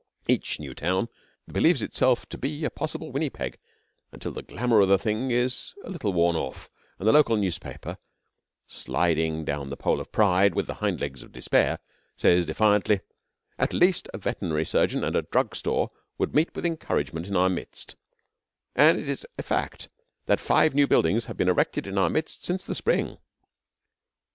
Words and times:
Each 0.27 0.59
new 0.59 0.73
town 0.73 1.09
believes 1.47 1.83
itself 1.83 2.27
to 2.29 2.37
be 2.39 2.65
a 2.65 2.71
possible 2.71 3.11
Winnipeg 3.11 3.59
until 4.11 4.31
the 4.31 4.41
glamour 4.41 4.81
of 4.81 4.87
the 4.89 4.97
thing 4.97 5.29
is 5.29 5.75
a 5.83 5.91
little 5.91 6.11
worn 6.11 6.35
off, 6.35 6.71
and 6.97 7.07
the 7.07 7.11
local 7.11 7.37
paper, 7.61 7.99
sliding 8.65 9.45
down 9.45 9.69
the 9.69 9.77
pole 9.77 9.99
of 10.01 10.11
Pride 10.11 10.55
with 10.55 10.65
the 10.65 10.73
hind 10.73 11.01
legs 11.01 11.21
of 11.21 11.31
despair, 11.31 11.77
says 12.17 12.47
defiantly: 12.47 13.01
'At 13.59 13.73
least, 13.73 14.09
a 14.11 14.17
veterinary 14.17 14.65
surgeon 14.65 15.03
and 15.03 15.15
a 15.15 15.21
drug 15.21 15.55
store 15.55 15.91
would 16.17 16.33
meet 16.33 16.55
with 16.55 16.65
encouragement 16.65 17.27
in 17.27 17.35
our 17.35 17.47
midst, 17.49 17.95
and 18.75 18.97
it 18.97 19.07
is 19.07 19.23
a 19.37 19.43
fact 19.43 19.87
that 20.25 20.39
five 20.39 20.73
new 20.73 20.87
buildings 20.87 21.25
have 21.25 21.37
been 21.37 21.47
erected 21.47 21.85
in 21.85 21.99
our 21.99 22.09
midst 22.09 22.43
since 22.43 22.63
the 22.63 22.73
spring.' 22.73 23.19